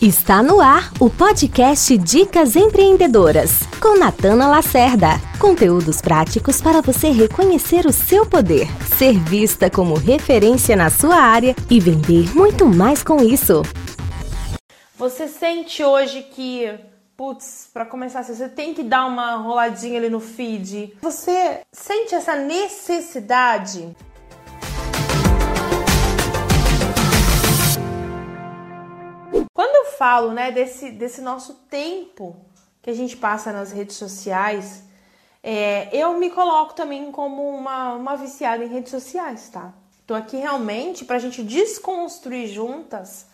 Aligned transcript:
Está 0.00 0.42
no 0.42 0.62
ar 0.62 0.90
o 0.98 1.10
podcast 1.10 1.98
Dicas 1.98 2.56
Empreendedoras, 2.56 3.66
com 3.82 3.98
Natana 3.98 4.48
Lacerda. 4.48 5.08
Conteúdos 5.38 6.00
práticos 6.00 6.58
para 6.58 6.80
você 6.80 7.10
reconhecer 7.10 7.84
o 7.84 7.92
seu 7.92 8.24
poder, 8.24 8.66
ser 8.96 9.18
vista 9.18 9.68
como 9.68 9.92
referência 9.92 10.74
na 10.74 10.88
sua 10.88 11.16
área 11.16 11.54
e 11.68 11.78
vender 11.78 12.34
muito 12.34 12.64
mais 12.64 13.02
com 13.02 13.22
isso. 13.22 13.60
Você 14.96 15.28
sente 15.28 15.84
hoje 15.84 16.22
que, 16.22 16.80
putz, 17.14 17.68
para 17.70 17.84
começar, 17.84 18.24
você 18.24 18.48
tem 18.48 18.72
que 18.72 18.82
dar 18.82 19.04
uma 19.04 19.36
roladinha 19.36 19.98
ali 19.98 20.08
no 20.08 20.18
feed. 20.18 20.94
Você 21.02 21.60
sente 21.70 22.14
essa 22.14 22.36
necessidade 22.36 23.94
falo 30.00 30.32
né, 30.32 30.50
desse, 30.50 30.90
desse 30.90 31.20
nosso 31.20 31.52
tempo 31.68 32.34
que 32.80 32.88
a 32.88 32.94
gente 32.94 33.18
passa 33.18 33.52
nas 33.52 33.70
redes 33.70 33.96
sociais, 33.96 34.82
é, 35.42 35.94
eu 35.94 36.18
me 36.18 36.30
coloco 36.30 36.72
também 36.72 37.12
como 37.12 37.46
uma, 37.46 37.92
uma 37.92 38.16
viciada 38.16 38.64
em 38.64 38.68
redes 38.68 38.90
sociais, 38.90 39.50
tá? 39.50 39.74
Tô 40.06 40.14
aqui 40.14 40.38
realmente 40.38 41.04
para 41.04 41.16
a 41.16 41.18
gente 41.18 41.42
desconstruir 41.42 42.48
juntas 42.48 43.26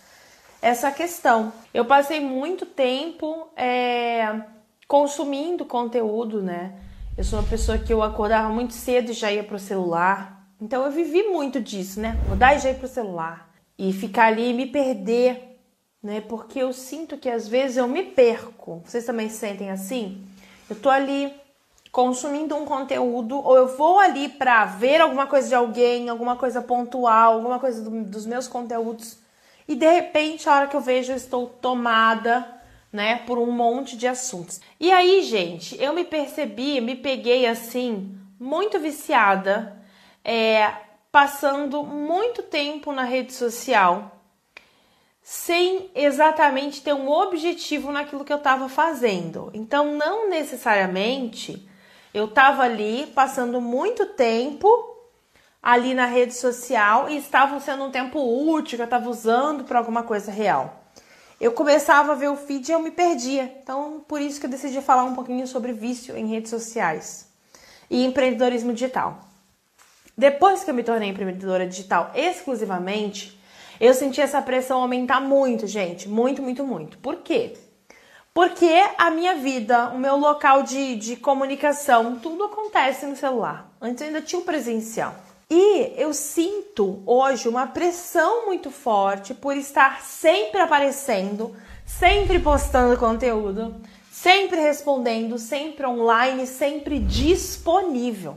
essa 0.61 0.91
questão. 0.91 1.53
Eu 1.73 1.85
passei 1.85 2.19
muito 2.19 2.67
tempo 2.67 3.47
é, 3.57 4.41
consumindo 4.89 5.65
conteúdo, 5.65 6.43
né? 6.43 6.75
Eu 7.17 7.23
sou 7.23 7.39
uma 7.39 7.49
pessoa 7.49 7.79
que 7.79 7.93
eu 7.93 8.03
acordava 8.03 8.49
muito 8.49 8.75
cedo 8.75 9.13
e 9.13 9.15
já 9.15 9.31
ia 9.31 9.45
pro 9.45 9.57
celular. 9.57 10.45
Então 10.61 10.85
eu 10.85 10.91
vivi 10.91 11.23
muito 11.29 11.61
disso, 11.61 12.01
né? 12.01 12.19
Acordar 12.25 12.57
e 12.57 12.59
já 12.59 12.71
ir 12.71 12.79
pro 12.79 12.89
celular. 12.89 13.55
E 13.79 13.93
ficar 13.93 14.27
ali 14.27 14.51
e 14.51 14.53
me 14.53 14.67
perder 14.67 15.56
né? 16.03 16.21
Porque 16.21 16.59
eu 16.59 16.73
sinto 16.73 17.17
que 17.17 17.29
às 17.29 17.49
vezes 17.49 17.77
eu 17.77 17.89
me 17.89 18.03
perco. 18.03 18.83
Vocês 18.85 19.05
também 19.05 19.29
sentem 19.29 19.71
assim? 19.71 20.27
Eu 20.69 20.77
tô 20.77 20.89
ali 20.89 21.33
consumindo 21.91 22.55
um 22.55 22.65
conteúdo 22.65 23.39
ou 23.39 23.57
eu 23.57 23.77
vou 23.77 23.99
ali 23.99 24.29
para 24.29 24.67
ver 24.67 25.01
alguma 25.01 25.27
coisa 25.27 25.49
de 25.49 25.55
alguém, 25.55 26.09
alguma 26.09 26.37
coisa 26.37 26.61
pontual, 26.61 27.35
alguma 27.35 27.59
coisa 27.59 27.83
do, 27.83 28.05
dos 28.05 28.27
meus 28.27 28.47
conteúdos 28.47 29.19
e 29.69 29.75
de 29.75 29.91
repente 29.91 30.49
a 30.49 30.55
hora 30.55 30.67
que 30.67 30.77
eu 30.77 30.81
vejo 30.81 31.13
eu 31.13 31.17
estou 31.17 31.47
tomada, 31.47 32.47
né, 32.93 33.17
por 33.27 33.39
um 33.39 33.51
monte 33.51 33.97
de 33.97 34.07
assuntos. 34.07 34.61
E 34.79 34.91
aí, 34.93 35.23
gente, 35.23 35.81
eu 35.83 35.93
me 35.93 36.05
percebi, 36.05 36.81
me 36.81 36.95
peguei 36.95 37.47
assim 37.47 38.17
muito 38.39 38.79
viciada, 38.79 39.77
é, 40.25 40.71
passando 41.11 41.83
muito 41.83 42.43
tempo 42.43 42.93
na 42.93 43.03
rede 43.05 43.33
social 43.33 44.16
sem 45.29 45.91
exatamente 45.93 46.81
ter 46.83 46.95
um 46.95 47.11
objetivo 47.11 47.91
naquilo 47.91 48.25
que 48.25 48.33
eu 48.33 48.37
estava 48.37 48.69
fazendo. 48.69 49.51
Então, 49.53 49.93
não 49.97 50.31
necessariamente 50.31 51.69
eu 52.15 52.27
estava 52.27 52.63
ali 52.63 53.09
passando 53.09 53.61
muito 53.61 54.07
tempo 54.07 54.69
ali 55.61 55.95
na 55.95 56.07
rede 56.07 56.33
social 56.33 57.11
e 57.11 57.17
estava 57.17 57.59
sendo 57.59 57.83
um 57.83 57.91
tempo 57.91 58.21
útil 58.21 58.77
que 58.77 58.83
eu 58.83 58.85
estava 58.85 59.11
usando 59.11 59.65
para 59.65 59.81
alguma 59.81 60.05
coisa 60.05 60.31
real. 60.31 60.85
Eu 61.41 61.51
começava 61.51 62.13
a 62.13 62.15
ver 62.15 62.29
o 62.29 62.37
feed 62.37 62.69
e 62.69 62.73
eu 62.73 62.79
me 62.79 62.93
perdia. 62.93 63.53
Então, 63.61 64.05
por 64.07 64.21
isso 64.21 64.39
que 64.39 64.47
eu 64.47 64.51
decidi 64.51 64.81
falar 64.81 65.03
um 65.03 65.17
pouquinho 65.17 65.45
sobre 65.49 65.73
vício 65.73 66.17
em 66.17 66.29
redes 66.29 66.51
sociais 66.51 67.29
e 67.91 68.05
empreendedorismo 68.05 68.73
digital. 68.73 69.19
Depois 70.17 70.63
que 70.63 70.71
eu 70.71 70.75
me 70.75 70.85
tornei 70.85 71.09
empreendedora 71.09 71.67
digital 71.67 72.13
exclusivamente, 72.15 73.36
eu 73.81 73.95
senti 73.95 74.21
essa 74.21 74.41
pressão 74.43 74.81
aumentar 74.81 75.21
muito, 75.21 75.67
gente. 75.67 76.09
Muito, 76.09 76.43
muito, 76.43 76.65
muito. 76.65 76.99
Por 76.99 77.17
quê? 77.17 77.55
Porque 78.33 78.71
a 78.99 79.11
minha 79.11 79.35
vida, 79.35 79.89
o 79.89 79.99
meu 79.99 80.17
local 80.17 80.63
de, 80.63 80.97
de 80.97 81.17
comunicação, 81.17 82.17
tudo 82.17 82.45
acontece 82.45 83.07
no 83.07 83.17
celular. 83.17 83.71
Antes 83.81 84.03
eu 84.03 84.09
ainda 84.09 84.21
tinha 84.21 84.41
o 84.41 84.45
presencial. 84.45 85.15
E 85.49 85.95
eu 85.97 86.13
sinto 86.13 87.03
hoje 87.07 87.49
uma 87.49 87.67
pressão 87.67 88.47
muito 88.47 88.71
forte 88.71 89.33
por 89.33 89.57
estar 89.57 90.03
sempre 90.03 90.61
aparecendo, 90.61 91.57
sempre 91.87 92.39
postando 92.39 92.99
conteúdo, 92.99 93.77
sempre 94.11 94.61
respondendo, 94.61 95.39
sempre 95.39 95.87
online, 95.87 96.47
sempre 96.47 96.99
disponível. 96.99 98.37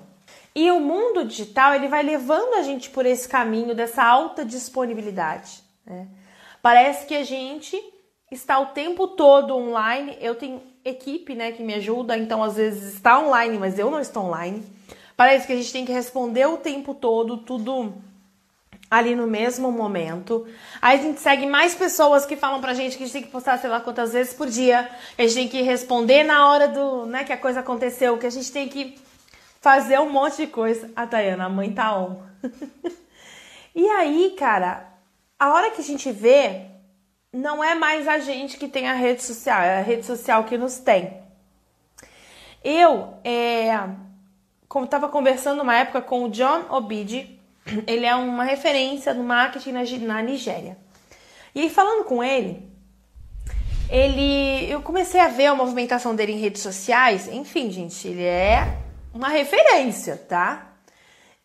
E 0.60 0.70
o 0.72 0.82
mundo 0.82 1.24
digital 1.24 1.74
ele 1.74 1.88
vai 1.88 2.04
levando 2.04 2.56
a 2.56 2.64
gente 2.64 2.90
por 2.90 3.06
esse 3.06 3.30
caminho 3.30 3.74
dessa 3.74 4.04
alta 4.04 4.44
disponibilidade. 4.44 5.64
Né? 5.86 6.06
Parece 6.62 7.06
que 7.06 7.16
a 7.16 7.24
gente 7.24 7.82
está 8.30 8.60
o 8.60 8.66
tempo 8.66 9.08
todo 9.08 9.56
online. 9.56 10.18
Eu 10.20 10.36
tenho 10.36 10.62
equipe 10.84 11.34
né, 11.34 11.54
que 11.54 11.64
me 11.64 11.76
ajuda, 11.76 12.18
então 12.18 12.44
às 12.44 12.58
vezes 12.58 12.96
está 12.96 13.22
online, 13.22 13.58
mas 13.58 13.80
eu 13.80 13.90
não 13.90 14.02
estou 14.02 14.26
online. 14.26 14.62
Parece 15.16 15.48
que 15.48 15.54
a 15.54 15.56
gente 15.56 15.72
tem 15.72 15.86
que 15.86 15.94
responder 15.94 16.46
o 16.46 16.58
tempo 16.58 16.94
todo, 16.94 17.38
tudo 17.38 17.94
ali 18.92 19.16
no 19.16 19.28
mesmo 19.28 19.72
momento. 19.72 20.46
Aí 20.82 21.00
a 21.00 21.02
gente 21.02 21.22
segue 21.22 21.46
mais 21.46 21.74
pessoas 21.74 22.26
que 22.26 22.36
falam 22.36 22.60
pra 22.60 22.74
gente 22.74 22.98
que 22.98 23.04
a 23.04 23.06
gente 23.06 23.14
tem 23.14 23.24
que 23.24 23.32
postar 23.32 23.58
sei 23.60 23.70
lá 23.70 23.80
quantas 23.80 24.12
vezes 24.12 24.34
por 24.34 24.50
dia, 24.50 24.90
a 25.18 25.22
gente 25.22 25.36
tem 25.36 25.48
que 25.48 25.62
responder 25.62 26.26
na 26.26 26.50
hora 26.50 26.68
do, 26.68 27.06
né, 27.06 27.24
que 27.24 27.32
a 27.32 27.38
coisa 27.38 27.62
aconteceu, 27.62 28.18
que 28.18 28.26
a 28.26 28.30
gente 28.30 28.52
tem 28.52 28.68
que 28.68 29.08
fazer 29.62 30.00
um 30.00 30.10
monte 30.10 30.38
de 30.38 30.48
coisa. 30.48 30.92
A 30.96 31.06
Tayana, 31.06 31.46
a 31.46 31.50
mãe 31.50 31.72
tá 31.72 31.98
on. 31.98 32.22
e 33.76 33.88
aí, 33.88 34.36
cara, 34.38 34.88
a 35.38 35.54
hora 35.54 35.72
que 35.72 35.82
a 35.82 35.84
gente 35.84 36.12
vê, 36.12 36.66
não 37.32 37.64
é 37.64 37.76
mais 37.76 38.08
a 38.08 38.20
gente 38.20 38.58
que 38.58 38.68
tem 38.68 38.88
a 38.88 38.94
rede 38.94 39.24
social, 39.24 39.62
é 39.62 39.80
a 39.80 39.82
rede 39.82 40.06
social 40.06 40.44
que 40.44 40.58
nos 40.58 40.80
tem. 40.80 41.20
Eu, 42.64 43.14
é, 43.24 43.88
como 44.68 44.86
estava 44.86 45.08
conversando 45.08 45.62
uma 45.62 45.76
época 45.76 46.02
com 46.02 46.26
o 46.26 46.30
John 46.30 46.66
Obidi, 46.70 47.40
ele 47.88 48.06
é 48.06 48.16
uma 48.16 48.44
referência 48.44 49.14
no 49.14 49.24
marketing 49.24 49.72
na, 49.72 49.84
na 49.84 50.22
Nigéria. 50.22 50.78
E 51.54 51.62
aí, 51.62 51.70
falando 51.70 52.04
com 52.04 52.24
ele, 52.24 52.70
ele, 53.90 54.70
eu 54.70 54.82
comecei 54.82 55.20
a 55.20 55.30
ver 55.30 55.48
a 55.48 55.56
movimentação 55.56 56.16
dele 56.16 56.34
em 56.34 56.40
redes 56.40 56.62
sociais. 56.62 57.28
Enfim, 57.28 57.72
gente, 57.72 58.08
ele 58.08 58.24
é 58.24 58.78
uma 59.14 59.30
referência, 59.30 60.18
tá? 60.18 60.74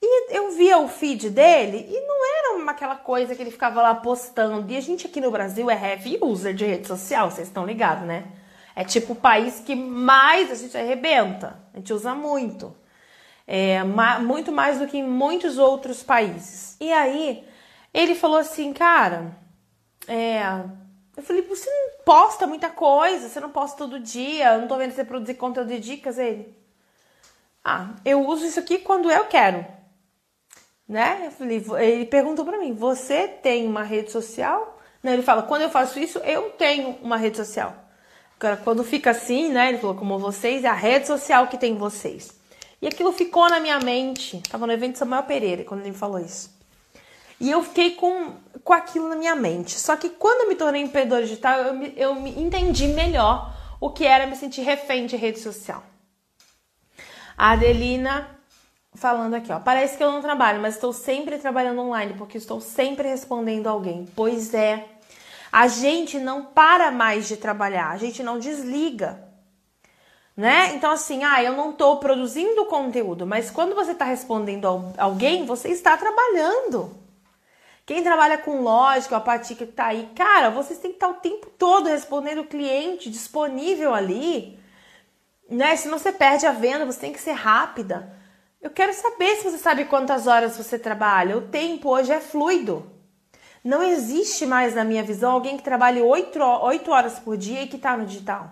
E 0.02 0.36
eu 0.36 0.50
via 0.52 0.78
o 0.78 0.88
feed 0.88 1.30
dele 1.30 1.86
e 1.88 2.00
não 2.06 2.26
era 2.26 2.70
aquela 2.70 2.96
coisa 2.96 3.34
que 3.34 3.42
ele 3.42 3.50
ficava 3.50 3.80
lá 3.80 3.94
postando. 3.94 4.70
E 4.70 4.76
a 4.76 4.80
gente 4.80 5.06
aqui 5.06 5.20
no 5.20 5.30
Brasil 5.30 5.70
é 5.70 5.74
heavy 5.74 6.18
user 6.20 6.54
de 6.54 6.64
rede 6.64 6.86
social, 6.86 7.30
vocês 7.30 7.48
estão 7.48 7.64
ligados, 7.64 8.06
né? 8.06 8.24
É 8.76 8.84
tipo 8.84 9.12
o 9.12 9.16
país 9.16 9.60
que 9.60 9.74
mais 9.74 10.50
a 10.50 10.54
gente 10.54 10.76
arrebenta. 10.76 11.58
A 11.72 11.78
gente 11.78 11.92
usa 11.92 12.14
muito. 12.14 12.76
É, 13.46 13.82
ma 13.84 14.18
muito 14.18 14.50
mais 14.50 14.78
do 14.78 14.86
que 14.86 14.98
em 14.98 15.06
muitos 15.06 15.58
outros 15.58 16.02
países. 16.02 16.76
E 16.80 16.92
aí, 16.92 17.46
ele 17.92 18.14
falou 18.14 18.38
assim, 18.38 18.72
cara, 18.72 19.36
é, 20.08 20.42
eu 21.16 21.22
falei, 21.22 21.42
você 21.42 21.70
não 21.70 22.04
posta 22.04 22.46
muita 22.46 22.68
coisa, 22.70 23.28
você 23.28 23.38
não 23.38 23.50
posta 23.50 23.76
todo 23.78 24.00
dia, 24.00 24.54
eu 24.54 24.60
não 24.60 24.68
tô 24.68 24.76
vendo 24.76 24.92
você 24.92 25.04
produzir 25.04 25.34
conteúdo 25.34 25.68
de 25.68 25.78
dicas. 25.78 26.18
Ele, 26.18 26.54
ah, 27.64 27.90
eu 28.04 28.26
uso 28.26 28.44
isso 28.44 28.60
aqui 28.60 28.78
quando 28.78 29.10
eu 29.10 29.24
quero. 29.24 29.64
Né? 30.86 31.32
Ele 31.40 32.04
perguntou 32.04 32.44
para 32.44 32.58
mim: 32.58 32.74
Você 32.74 33.26
tem 33.26 33.66
uma 33.66 33.82
rede 33.82 34.12
social? 34.12 34.78
Ele 35.02 35.22
fala: 35.22 35.42
Quando 35.42 35.62
eu 35.62 35.70
faço 35.70 35.98
isso, 35.98 36.18
eu 36.18 36.50
tenho 36.50 36.98
uma 37.02 37.16
rede 37.16 37.38
social. 37.38 37.74
Quando 38.62 38.84
fica 38.84 39.12
assim, 39.12 39.48
né? 39.48 39.70
Ele 39.70 39.78
falou: 39.78 39.96
Como 39.96 40.18
vocês, 40.18 40.62
é 40.64 40.68
a 40.68 40.74
rede 40.74 41.06
social 41.06 41.46
que 41.46 41.56
tem 41.56 41.74
vocês. 41.74 42.32
E 42.82 42.86
aquilo 42.86 43.12
ficou 43.12 43.48
na 43.48 43.58
minha 43.60 43.78
mente. 43.80 44.42
Tava 44.50 44.66
no 44.66 44.72
evento 44.72 44.98
Samuel 44.98 45.22
Pereira 45.22 45.64
quando 45.64 45.80
ele 45.80 45.90
me 45.90 45.96
falou 45.96 46.18
isso. 46.18 46.52
E 47.40 47.50
eu 47.50 47.62
fiquei 47.62 47.92
com, 47.92 48.34
com 48.62 48.72
aquilo 48.74 49.08
na 49.08 49.16
minha 49.16 49.34
mente. 49.34 49.80
Só 49.80 49.96
que 49.96 50.10
quando 50.10 50.42
eu 50.42 50.48
me 50.48 50.54
tornei 50.54 50.82
empreendedora 50.82 51.22
digital, 51.22 51.60
eu 51.60 51.74
me, 51.74 51.94
eu 51.96 52.14
me 52.14 52.38
entendi 52.38 52.88
melhor 52.88 53.54
o 53.80 53.88
que 53.88 54.04
era 54.04 54.26
me 54.26 54.36
sentir 54.36 54.60
refém 54.60 55.06
de 55.06 55.16
rede 55.16 55.40
social. 55.40 55.82
A 57.36 57.52
Adelina 57.52 58.34
falando 58.94 59.34
aqui, 59.34 59.52
ó. 59.52 59.58
Parece 59.58 59.96
que 59.96 60.04
eu 60.04 60.12
não 60.12 60.22
trabalho, 60.22 60.60
mas 60.60 60.74
estou 60.74 60.92
sempre 60.92 61.38
trabalhando 61.38 61.80
online 61.80 62.14
porque 62.16 62.38
estou 62.38 62.60
sempre 62.60 63.08
respondendo 63.08 63.66
alguém. 63.66 64.06
Pois 64.14 64.54
é. 64.54 64.86
A 65.52 65.68
gente 65.68 66.18
não 66.18 66.44
para 66.44 66.90
mais 66.90 67.28
de 67.28 67.36
trabalhar, 67.36 67.90
a 67.90 67.96
gente 67.96 68.22
não 68.22 68.38
desliga. 68.38 69.22
Né? 70.36 70.74
Então, 70.74 70.90
assim, 70.90 71.22
ah, 71.22 71.40
eu 71.44 71.52
não 71.52 71.70
estou 71.70 71.98
produzindo 71.98 72.64
conteúdo, 72.64 73.24
mas 73.24 73.52
quando 73.52 73.72
você 73.72 73.92
está 73.92 74.04
respondendo 74.04 74.66
alguém, 74.98 75.46
você 75.46 75.68
está 75.68 75.96
trabalhando. 75.96 76.92
Quem 77.86 78.02
trabalha 78.02 78.36
com 78.38 78.62
lógica, 78.62 79.16
a 79.16 79.20
Patica 79.20 79.64
que 79.64 79.70
está 79.70 79.86
aí, 79.86 80.08
cara, 80.16 80.50
vocês 80.50 80.80
têm 80.80 80.90
que 80.90 80.96
estar 80.96 81.08
o 81.08 81.14
tempo 81.14 81.48
todo 81.56 81.88
respondendo 81.88 82.40
o 82.40 82.46
cliente, 82.46 83.08
disponível 83.08 83.94
ali 83.94 84.58
né? 85.54 85.76
Senão 85.76 85.98
você 85.98 86.12
perde 86.12 86.46
a 86.46 86.52
venda, 86.52 86.84
você 86.84 87.00
tem 87.00 87.12
que 87.12 87.20
ser 87.20 87.32
rápida. 87.32 88.12
Eu 88.60 88.70
quero 88.70 88.92
saber 88.92 89.36
se 89.36 89.50
você 89.50 89.58
sabe 89.58 89.84
quantas 89.84 90.26
horas 90.26 90.56
você 90.56 90.78
trabalha. 90.78 91.36
O 91.36 91.42
tempo 91.48 91.90
hoje 91.90 92.12
é 92.12 92.20
fluido. 92.20 92.90
Não 93.62 93.82
existe 93.82 94.44
mais, 94.44 94.74
na 94.74 94.84
minha 94.84 95.02
visão, 95.02 95.32
alguém 95.32 95.56
que 95.56 95.62
trabalhe 95.62 96.00
8, 96.00 96.38
8 96.38 96.90
horas 96.90 97.18
por 97.18 97.36
dia 97.36 97.62
e 97.62 97.66
que 97.66 97.76
está 97.76 97.96
no 97.96 98.04
digital. 98.04 98.50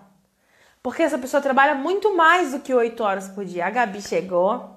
Porque 0.81 1.03
essa 1.03 1.17
pessoa 1.17 1.41
trabalha 1.41 1.75
muito 1.75 2.15
mais 2.15 2.51
do 2.51 2.59
que 2.59 2.73
8 2.73 3.03
horas 3.03 3.27
por 3.27 3.45
dia. 3.45 3.65
A 3.65 3.69
Gabi 3.69 4.01
chegou. 4.01 4.69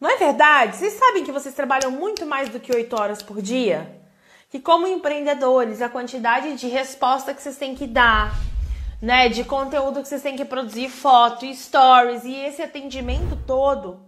Não 0.00 0.10
é 0.10 0.16
verdade? 0.16 0.76
Vocês 0.76 0.92
sabem 0.94 1.24
que 1.24 1.32
vocês 1.32 1.54
trabalham 1.54 1.90
muito 1.90 2.26
mais 2.26 2.48
do 2.48 2.60
que 2.60 2.74
8 2.74 3.00
horas 3.00 3.22
por 3.22 3.40
dia? 3.40 4.00
Que 4.50 4.60
como 4.60 4.86
empreendedores, 4.86 5.80
a 5.80 5.88
quantidade 5.88 6.54
de 6.56 6.68
resposta 6.68 7.32
que 7.32 7.42
vocês 7.42 7.56
têm 7.56 7.74
que 7.74 7.86
dar, 7.86 8.34
né, 9.04 9.28
de 9.28 9.44
conteúdo 9.44 10.00
que 10.00 10.08
vocês 10.08 10.22
têm 10.22 10.34
que 10.34 10.46
produzir, 10.46 10.88
foto, 10.88 11.44
stories 11.54 12.24
e 12.24 12.34
esse 12.34 12.62
atendimento 12.62 13.36
todo, 13.46 14.00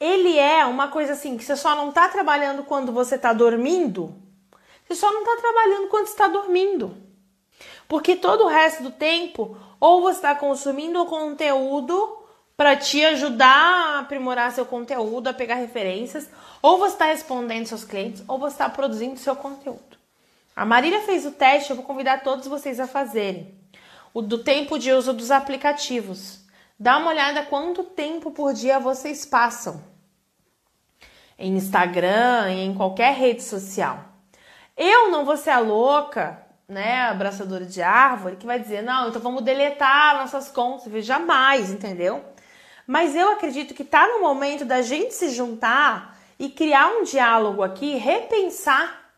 ele 0.00 0.38
é 0.38 0.64
uma 0.64 0.88
coisa 0.88 1.12
assim 1.12 1.36
que 1.36 1.44
você 1.44 1.54
só 1.54 1.76
não 1.76 1.90
está 1.90 2.08
trabalhando 2.08 2.64
quando 2.64 2.92
você 2.92 3.16
está 3.16 3.34
dormindo. 3.34 4.14
Você 4.88 4.94
só 4.94 5.12
não 5.12 5.20
está 5.20 5.36
trabalhando 5.36 5.88
quando 5.88 6.06
está 6.06 6.28
dormindo. 6.28 6.96
Porque 7.86 8.16
todo 8.16 8.44
o 8.44 8.48
resto 8.48 8.82
do 8.82 8.90
tempo, 8.90 9.54
ou 9.78 10.00
você 10.00 10.16
está 10.16 10.34
consumindo 10.34 11.02
o 11.02 11.06
conteúdo 11.06 12.24
para 12.56 12.76
te 12.76 13.04
ajudar 13.04 13.96
a 13.96 13.98
aprimorar 13.98 14.50
seu 14.52 14.64
conteúdo, 14.64 15.28
a 15.28 15.34
pegar 15.34 15.56
referências, 15.56 16.26
ou 16.62 16.78
você 16.78 16.94
está 16.94 17.04
respondendo 17.04 17.66
seus 17.66 17.84
clientes, 17.84 18.24
ou 18.26 18.38
você 18.38 18.54
está 18.54 18.70
produzindo 18.70 19.18
seu 19.18 19.36
conteúdo. 19.36 19.98
A 20.56 20.64
Marília 20.64 21.02
fez 21.02 21.26
o 21.26 21.32
teste, 21.32 21.68
eu 21.68 21.76
vou 21.76 21.84
convidar 21.84 22.22
todos 22.22 22.46
vocês 22.46 22.80
a 22.80 22.86
fazerem. 22.86 23.59
O 24.12 24.22
do 24.22 24.38
tempo 24.38 24.78
de 24.78 24.92
uso 24.92 25.12
dos 25.12 25.30
aplicativos. 25.30 26.40
Dá 26.78 26.96
uma 26.96 27.10
olhada 27.10 27.42
quanto 27.42 27.84
tempo 27.84 28.30
por 28.30 28.52
dia 28.54 28.78
vocês 28.78 29.26
passam 29.26 29.82
em 31.38 31.56
Instagram, 31.56 32.50
em 32.50 32.74
qualquer 32.74 33.14
rede 33.14 33.42
social. 33.42 34.04
Eu 34.76 35.10
não 35.10 35.24
vou 35.24 35.36
ser 35.36 35.50
a 35.50 35.58
louca, 35.58 36.46
né, 36.68 37.02
abraçadora 37.02 37.64
de 37.64 37.82
árvore, 37.82 38.36
que 38.36 38.46
vai 38.46 38.60
dizer, 38.60 38.82
não, 38.82 39.08
então 39.08 39.20
vamos 39.20 39.42
deletar 39.42 40.18
nossas 40.18 40.48
contas. 40.48 41.04
Jamais, 41.04 41.70
entendeu? 41.70 42.24
Mas 42.86 43.14
eu 43.14 43.30
acredito 43.32 43.74
que 43.74 43.84
tá 43.84 44.06
no 44.06 44.20
momento 44.20 44.64
da 44.64 44.82
gente 44.82 45.14
se 45.14 45.30
juntar 45.30 46.18
e 46.38 46.48
criar 46.48 46.88
um 46.88 47.04
diálogo 47.04 47.62
aqui, 47.62 47.96
repensar 47.96 49.12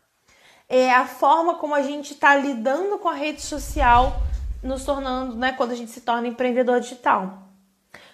é, 0.69 0.93
a 0.93 1.05
forma 1.05 1.55
como 1.55 1.75
a 1.75 1.81
gente 1.81 2.13
está 2.13 2.35
lidando 2.35 2.97
com 2.97 3.09
a 3.09 3.13
rede 3.13 3.41
social, 3.41 4.21
nos 4.63 4.85
tornando, 4.85 5.35
né, 5.35 5.51
quando 5.51 5.71
a 5.71 5.75
gente 5.75 5.91
se 5.91 6.01
torna 6.01 6.27
empreendedor 6.27 6.79
digital. 6.79 7.49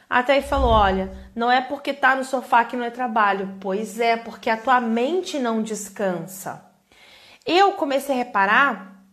Até 0.09 0.33
aí 0.33 0.41
falou: 0.41 0.71
olha, 0.71 1.11
não 1.35 1.51
é 1.51 1.61
porque 1.61 1.93
tá 1.93 2.15
no 2.15 2.25
sofá 2.25 2.65
que 2.65 2.75
não 2.75 2.83
é 2.83 2.89
trabalho. 2.89 3.57
Pois 3.61 3.99
é, 3.99 4.17
porque 4.17 4.49
a 4.49 4.57
tua 4.57 4.81
mente 4.81 5.37
não 5.37 5.61
descansa. 5.61 6.65
Eu 7.45 7.73
comecei 7.73 8.15
a 8.15 8.17
reparar 8.17 9.03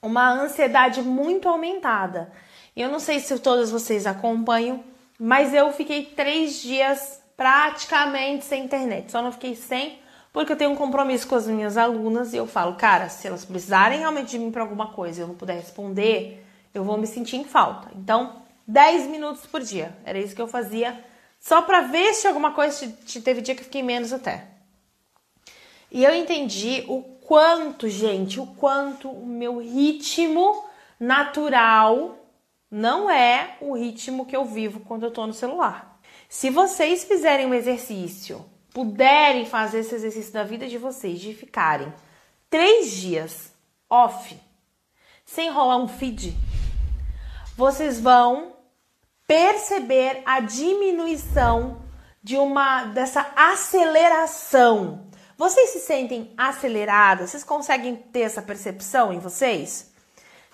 uma 0.00 0.30
ansiedade 0.30 1.02
muito 1.02 1.48
aumentada. 1.48 2.32
Eu 2.74 2.88
não 2.88 2.98
sei 2.98 3.20
se 3.20 3.38
todas 3.38 3.70
vocês 3.70 4.06
acompanham, 4.06 4.82
mas 5.18 5.52
eu 5.52 5.70
fiquei 5.72 6.06
três 6.06 6.62
dias 6.62 7.22
praticamente 7.36 8.44
sem 8.44 8.64
internet. 8.64 9.12
Só 9.12 9.20
não 9.20 9.30
fiquei 9.30 9.54
sem 9.54 10.00
porque 10.32 10.52
eu 10.52 10.56
tenho 10.56 10.70
um 10.70 10.76
compromisso 10.76 11.28
com 11.28 11.34
as 11.34 11.46
minhas 11.46 11.76
alunas 11.76 12.32
e 12.32 12.38
eu 12.38 12.46
falo, 12.46 12.74
cara, 12.76 13.10
se 13.10 13.26
elas 13.26 13.44
precisarem 13.44 13.98
realmente 13.98 14.30
de 14.30 14.38
mim 14.38 14.50
para 14.50 14.62
alguma 14.62 14.86
coisa 14.88 15.20
e 15.20 15.22
eu 15.22 15.28
não 15.28 15.34
puder 15.34 15.56
responder, 15.56 16.41
eu 16.74 16.84
vou 16.84 16.96
me 16.96 17.06
sentir 17.06 17.36
em 17.36 17.44
falta. 17.44 17.90
Então, 17.94 18.42
10 18.66 19.06
minutos 19.08 19.46
por 19.46 19.60
dia. 19.60 19.96
Era 20.04 20.18
isso 20.18 20.34
que 20.34 20.42
eu 20.42 20.48
fazia, 20.48 21.04
só 21.38 21.62
para 21.62 21.82
ver 21.82 22.14
se 22.14 22.26
alguma 22.26 22.52
coisa 22.52 22.92
teve 23.22 23.40
dia 23.40 23.54
que 23.54 23.60
eu 23.60 23.66
fiquei 23.66 23.82
menos 23.82 24.12
até. 24.12 24.46
E 25.90 26.04
eu 26.04 26.14
entendi 26.14 26.84
o 26.88 27.02
quanto, 27.02 27.88
gente, 27.88 28.40
o 28.40 28.46
quanto 28.46 29.10
o 29.10 29.26
meu 29.26 29.58
ritmo 29.58 30.64
natural 30.98 32.16
não 32.70 33.10
é 33.10 33.56
o 33.60 33.74
ritmo 33.74 34.24
que 34.24 34.34
eu 34.34 34.44
vivo 34.44 34.80
quando 34.80 35.02
eu 35.02 35.10
tô 35.10 35.26
no 35.26 35.34
celular. 35.34 36.00
Se 36.28 36.48
vocês 36.48 37.04
fizerem 37.04 37.44
um 37.44 37.52
exercício, 37.52 38.42
puderem 38.72 39.44
fazer 39.44 39.80
esse 39.80 39.94
exercício 39.94 40.32
da 40.32 40.44
vida 40.44 40.66
de 40.66 40.78
vocês, 40.78 41.20
de 41.20 41.34
ficarem 41.34 41.92
três 42.48 42.90
dias 42.92 43.52
off, 43.90 44.34
sem 45.26 45.50
rolar 45.50 45.76
um 45.76 45.88
feed, 45.88 46.34
vocês 47.56 48.00
vão 48.00 48.56
perceber 49.26 50.22
a 50.24 50.40
diminuição 50.40 51.82
de 52.22 52.36
uma 52.36 52.84
dessa 52.84 53.30
aceleração. 53.34 55.06
Vocês 55.36 55.70
se 55.70 55.80
sentem 55.80 56.32
aceleradas? 56.36 57.30
Vocês 57.30 57.44
conseguem 57.44 57.96
ter 57.96 58.20
essa 58.20 58.42
percepção 58.42 59.12
em 59.12 59.18
vocês? 59.18 59.90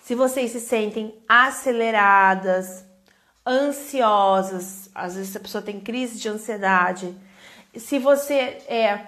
Se 0.02 0.14
vocês 0.14 0.52
se 0.52 0.60
sentem 0.60 1.14
aceleradas, 1.28 2.84
ansiosas, 3.46 4.88
às 4.94 5.14
vezes 5.14 5.36
a 5.36 5.40
pessoa 5.40 5.62
tem 5.62 5.80
crise 5.80 6.18
de 6.18 6.28
ansiedade. 6.28 7.14
Se 7.76 7.98
você 7.98 8.62
é, 8.66 9.06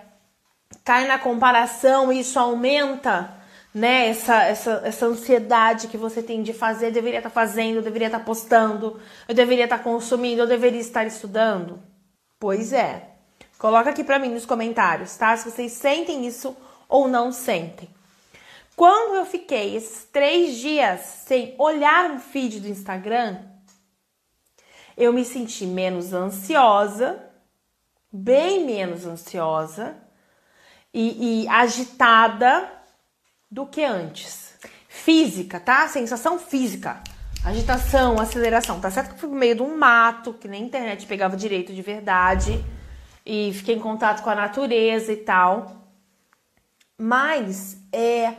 cai 0.84 1.06
na 1.06 1.18
comparação 1.18 2.12
isso 2.12 2.38
aumenta 2.38 3.39
né? 3.74 4.08
Essa, 4.08 4.42
essa, 4.44 4.82
essa 4.84 5.06
ansiedade 5.06 5.88
que 5.88 5.96
você 5.96 6.22
tem 6.22 6.42
de 6.42 6.52
fazer, 6.52 6.88
eu 6.88 6.92
deveria 6.92 7.18
estar 7.18 7.30
tá 7.30 7.34
fazendo, 7.34 7.76
eu 7.76 7.82
deveria 7.82 8.08
estar 8.08 8.18
tá 8.18 8.24
postando, 8.24 9.00
eu 9.28 9.34
deveria 9.34 9.64
estar 9.64 9.78
tá 9.78 9.84
consumindo, 9.84 10.42
eu 10.42 10.46
deveria 10.46 10.80
estar 10.80 11.06
estudando? 11.06 11.80
Pois 12.38 12.72
é. 12.72 13.10
Coloca 13.58 13.90
aqui 13.90 14.02
para 14.02 14.18
mim 14.18 14.30
nos 14.30 14.46
comentários, 14.46 15.16
tá? 15.16 15.36
Se 15.36 15.50
vocês 15.50 15.72
sentem 15.72 16.26
isso 16.26 16.56
ou 16.88 17.06
não 17.06 17.30
sentem. 17.30 17.88
Quando 18.74 19.16
eu 19.16 19.26
fiquei 19.26 19.76
esses 19.76 20.04
três 20.04 20.56
dias 20.56 21.00
sem 21.00 21.54
olhar 21.58 22.08
no 22.08 22.18
feed 22.18 22.60
do 22.60 22.68
Instagram, 22.68 23.38
eu 24.96 25.12
me 25.12 25.24
senti 25.24 25.66
menos 25.66 26.14
ansiosa, 26.14 27.22
bem 28.10 28.64
menos 28.64 29.04
ansiosa 29.04 29.96
e, 30.94 31.42
e 31.42 31.48
agitada 31.48 32.79
do 33.50 33.66
que 33.66 33.82
antes. 33.82 34.54
Física, 34.88 35.58
tá? 35.58 35.88
Sensação 35.88 36.38
física. 36.38 37.02
Agitação, 37.44 38.20
aceleração. 38.20 38.80
Tá 38.80 38.90
certo 38.90 39.08
que 39.08 39.14
eu 39.14 39.18
fui 39.18 39.30
meio 39.30 39.56
de 39.56 39.62
um 39.62 39.76
mato, 39.76 40.34
que 40.34 40.46
nem 40.46 40.64
internet 40.64 41.06
pegava 41.06 41.36
direito 41.36 41.72
de 41.72 41.82
verdade. 41.82 42.62
E 43.24 43.52
fiquei 43.54 43.76
em 43.76 43.80
contato 43.80 44.22
com 44.22 44.30
a 44.30 44.34
natureza 44.34 45.12
e 45.12 45.16
tal. 45.16 45.88
Mas 46.98 47.78
é, 47.92 48.34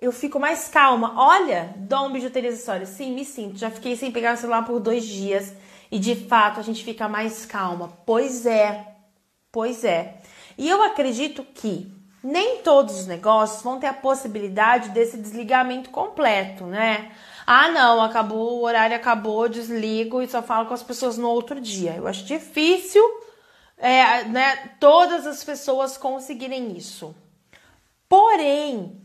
eu 0.00 0.10
fico 0.10 0.40
mais 0.40 0.68
calma. 0.68 1.14
Olha, 1.16 1.74
Dom 1.76 2.10
Bijuterias 2.10 2.58
Histórias. 2.58 2.88
Sim, 2.90 3.14
me 3.14 3.24
sinto. 3.24 3.58
Já 3.58 3.70
fiquei 3.70 3.94
sem 3.94 4.10
pegar 4.10 4.34
o 4.34 4.36
celular 4.38 4.64
por 4.64 4.80
dois 4.80 5.04
dias. 5.04 5.54
E 5.90 5.98
de 5.98 6.14
fato 6.16 6.58
a 6.58 6.62
gente 6.62 6.82
fica 6.82 7.08
mais 7.08 7.44
calma. 7.44 7.88
Pois 8.06 8.46
é, 8.46 8.86
pois 9.52 9.84
é. 9.84 10.18
E 10.58 10.68
eu 10.68 10.82
acredito 10.82 11.44
que 11.44 11.95
nem 12.22 12.62
todos 12.62 13.00
os 13.00 13.06
negócios 13.06 13.62
vão 13.62 13.78
ter 13.78 13.86
a 13.86 13.94
possibilidade 13.94 14.90
desse 14.90 15.16
desligamento 15.16 15.90
completo, 15.90 16.64
né? 16.64 17.12
Ah, 17.46 17.68
não, 17.70 18.02
acabou, 18.02 18.58
o 18.58 18.64
horário 18.64 18.96
acabou, 18.96 19.48
desligo 19.48 20.20
e 20.20 20.28
só 20.28 20.42
falo 20.42 20.66
com 20.66 20.74
as 20.74 20.82
pessoas 20.82 21.16
no 21.16 21.28
outro 21.28 21.60
dia. 21.60 21.94
Eu 21.96 22.06
acho 22.08 22.24
difícil, 22.24 23.02
é, 23.78 24.24
né, 24.24 24.70
todas 24.80 25.26
as 25.26 25.44
pessoas 25.44 25.96
conseguirem 25.96 26.76
isso. 26.76 27.14
Porém, 28.08 29.00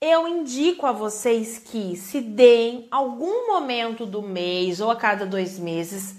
eu 0.00 0.28
indico 0.28 0.86
a 0.86 0.92
vocês 0.92 1.58
que 1.58 1.96
se 1.96 2.20
deem 2.20 2.86
algum 2.90 3.46
momento 3.46 4.04
do 4.04 4.22
mês 4.22 4.80
ou 4.80 4.90
a 4.90 4.96
cada 4.96 5.24
dois 5.24 5.58
meses 5.58 6.16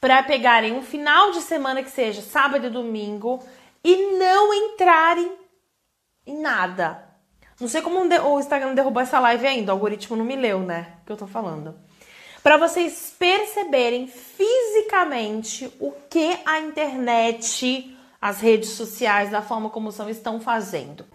para 0.00 0.22
pegarem 0.24 0.72
um 0.72 0.82
final 0.82 1.30
de 1.30 1.40
semana 1.40 1.82
que 1.82 1.90
seja 1.90 2.20
sábado 2.20 2.66
e 2.66 2.70
domingo 2.70 3.40
e 3.84 4.16
não 4.16 4.52
entrarem 4.52 5.26
em 5.26 5.41
nada. 6.26 7.04
Não 7.60 7.68
sei 7.68 7.80
como 7.80 8.00
o 8.00 8.40
Instagram 8.40 8.74
derrubou 8.74 9.02
essa 9.02 9.20
live 9.20 9.46
ainda, 9.46 9.72
o 9.72 9.76
algoritmo 9.76 10.16
não 10.16 10.24
me 10.24 10.36
leu, 10.36 10.60
né? 10.60 10.94
Que 11.06 11.12
eu 11.12 11.16
tô 11.16 11.26
falando. 11.26 11.74
Para 12.42 12.56
vocês 12.56 13.14
perceberem 13.16 14.08
fisicamente 14.08 15.72
o 15.78 15.92
que 16.10 16.36
a 16.44 16.58
internet, 16.58 17.96
as 18.20 18.40
redes 18.40 18.70
sociais, 18.70 19.30
da 19.30 19.40
forma 19.40 19.70
como 19.70 19.92
são, 19.92 20.10
estão 20.10 20.40
fazendo. 20.40 21.06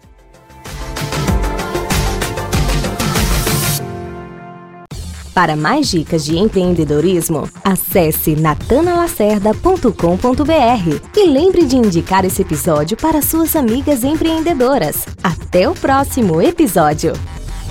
Para 5.38 5.54
mais 5.54 5.88
dicas 5.88 6.24
de 6.24 6.36
empreendedorismo, 6.36 7.48
acesse 7.62 8.34
natanalacerda.com.br 8.34 11.16
e 11.16 11.26
lembre 11.28 11.64
de 11.64 11.76
indicar 11.76 12.24
esse 12.24 12.42
episódio 12.42 12.96
para 12.96 13.22
suas 13.22 13.54
amigas 13.54 14.02
empreendedoras. 14.02 15.06
Até 15.22 15.68
o 15.68 15.74
próximo 15.74 16.42
episódio! 16.42 17.12